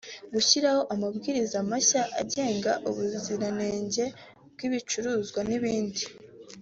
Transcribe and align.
gushyiraho 0.33 0.81
amabwiriza 0.93 1.57
mashya 1.69 2.01
agenga 2.21 2.71
ubuziranenge 2.89 4.05
bw’ibicuruzwa 4.53 5.39
n’ibindi 5.49 6.03